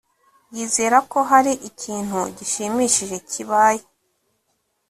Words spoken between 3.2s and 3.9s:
kibaye